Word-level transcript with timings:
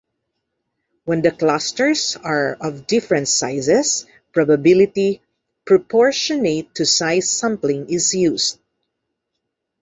When 1.05 1.21
the 1.21 1.29
clusters 1.31 2.17
are 2.23 2.55
of 2.55 2.87
different 2.87 3.27
sizes, 3.27 4.07
probability 4.33 5.21
proportionate 5.63 6.73
to 6.73 6.87
size 6.87 7.29
sampling 7.29 7.87
is 7.87 8.11
used. 8.15 8.57